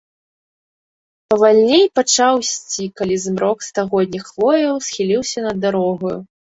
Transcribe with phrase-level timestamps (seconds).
[1.33, 6.19] Павальней пачаў ісці, калі змрок стагодніх хвояў схіліўся над дарогаю.